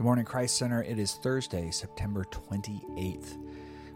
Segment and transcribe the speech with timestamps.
[0.00, 0.82] Good morning, Christ Center.
[0.82, 3.36] It is Thursday, September 28th.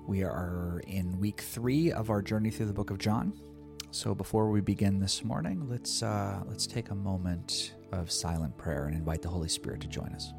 [0.06, 3.32] We are in week three of our journey through the book of John.
[3.90, 8.84] So before we begin this morning, let's uh, let's take a moment of silent prayer
[8.84, 10.34] and invite the Holy Spirit to join us.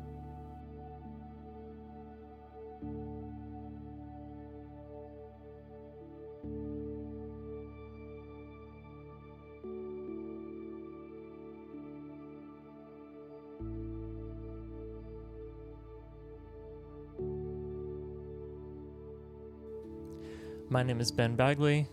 [20.68, 21.88] My name is Ben Bagley.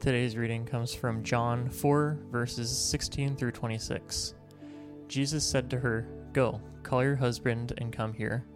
[0.00, 4.34] Today's reading comes from John 4, verses 16 through 26.
[5.08, 8.46] Jesus said to her, Go, call your husband and come here.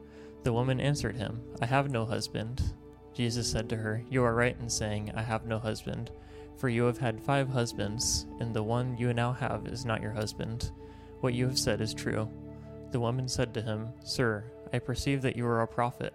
[0.43, 2.73] The woman answered him, I have no husband.
[3.13, 6.13] Jesus said to her, You are right in saying, I have no husband,
[6.57, 10.13] for you have had five husbands, and the one you now have is not your
[10.13, 10.73] husband.
[11.21, 12.27] What you have said is true.
[12.91, 16.15] The woman said to him, Sir, I perceive that you are a prophet.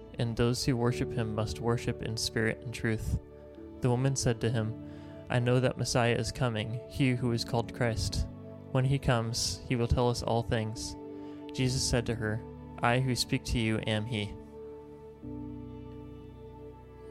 [0.19, 3.19] and those who worship him must worship in spirit and truth.
[3.81, 4.73] The woman said to him,
[5.29, 8.25] I know that Messiah is coming, he who is called Christ.
[8.71, 10.95] When he comes, he will tell us all things.
[11.53, 12.41] Jesus said to her,
[12.81, 14.33] I who speak to you am he.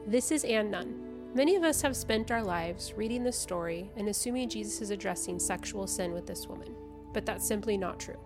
[0.07, 1.11] This is Ann Nunn.
[1.33, 5.39] Many of us have spent our lives reading this story and assuming Jesus is addressing
[5.39, 6.75] sexual sin with this woman,
[7.13, 8.19] but that's simply not true.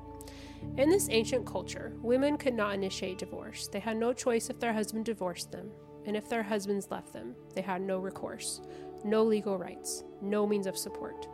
[0.77, 3.67] In this ancient culture, women could not initiate divorce.
[3.67, 5.72] They had no choice if their husband divorced them,
[6.05, 8.62] and if their husbands left them, they had no recourse,
[9.03, 11.28] no legal rights, no means of support.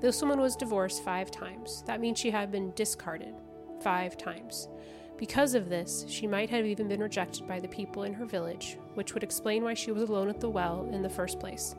[0.00, 1.82] This woman was divorced five times.
[1.86, 3.34] That means she had been discarded
[3.82, 4.68] five times.
[5.16, 8.78] Because of this, she might have even been rejected by the people in her village,
[8.94, 11.74] which would explain why she was alone at the well in the first place.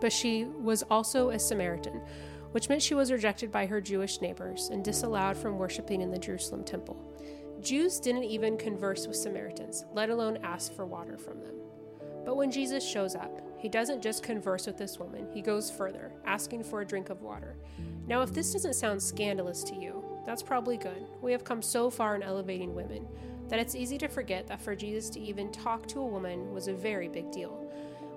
[0.00, 2.02] But she was also a Samaritan,
[2.54, 6.18] which meant she was rejected by her Jewish neighbors and disallowed from worshiping in the
[6.20, 6.96] Jerusalem temple.
[7.60, 11.56] Jews didn't even converse with Samaritans, let alone ask for water from them.
[12.24, 16.12] But when Jesus shows up, he doesn't just converse with this woman, he goes further,
[16.26, 17.56] asking for a drink of water.
[18.06, 21.08] Now, if this doesn't sound scandalous to you, that's probably good.
[21.22, 23.04] We have come so far in elevating women
[23.48, 26.68] that it's easy to forget that for Jesus to even talk to a woman was
[26.68, 27.68] a very big deal.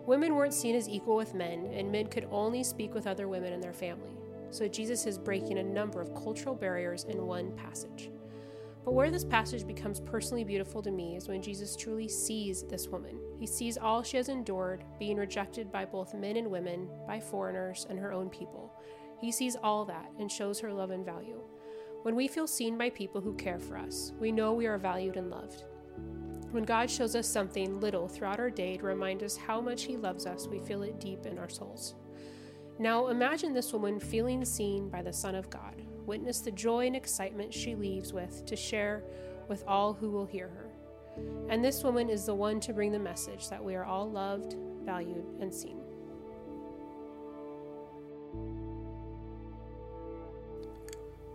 [0.05, 3.51] Women weren't seen as equal with men, and men could only speak with other women
[3.51, 4.11] in their family
[4.49, 8.09] so Jesus is breaking a number of cultural barriers in one passage.
[8.87, 12.87] But where this passage becomes personally beautiful to me is when Jesus truly sees this
[12.87, 13.19] woman.
[13.37, 17.85] He sees all she has endured, being rejected by both men and women, by foreigners,
[17.89, 18.71] and her own people.
[19.19, 21.41] He sees all that and shows her love and value.
[22.03, 25.17] When we feel seen by people who care for us, we know we are valued
[25.17, 25.65] and loved.
[26.51, 29.97] When God shows us something little throughout our day to remind us how much He
[29.97, 31.95] loves us, we feel it deep in our souls.
[32.79, 35.81] Now imagine this woman feeling seen by the Son of God.
[36.05, 39.03] Witness the joy and excitement she leaves with to share
[39.47, 40.69] with all who will hear her.
[41.49, 44.55] And this woman is the one to bring the message that we are all loved,
[44.83, 45.81] valued, and seen.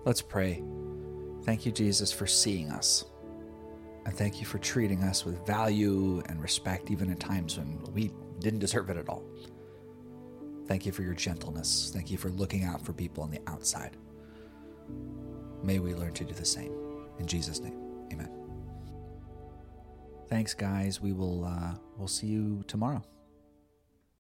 [0.05, 0.63] Let's pray.
[1.43, 3.05] Thank you, Jesus, for seeing us.
[4.05, 8.13] And thank you for treating us with value and respect, even at times when we
[8.39, 9.25] didn't deserve it at all.
[10.67, 11.91] Thank you for your gentleness.
[11.93, 13.97] Thank you for looking out for people on the outside.
[15.63, 16.73] May we learn to do the same.
[17.19, 17.79] In Jesus' name,
[18.13, 18.31] amen.
[20.29, 21.01] Thanks, guys.
[21.01, 23.03] We will uh, we'll see you tomorrow.